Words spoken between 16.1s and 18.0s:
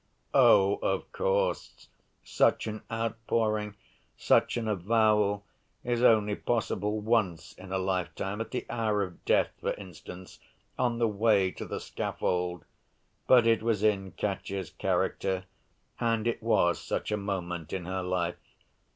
it was such a moment in